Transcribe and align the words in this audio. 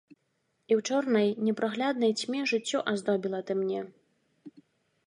І 0.11 0.71
ў 0.77 0.85
чорнай, 0.89 1.29
непрагляднай 1.49 2.17
цьме 2.23 2.41
жыццё 2.53 2.79
аздобіла 2.95 3.39
ты 3.51 3.59
мне. 3.63 3.81